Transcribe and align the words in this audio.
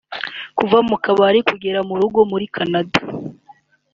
Kuva 0.57 0.77
mu 0.87 0.95
kabari 1.03 1.39
kugeza 1.49 1.81
mu 1.87 1.95
rugo 1.99 2.19
muri 2.31 2.45
Canada 2.55 2.97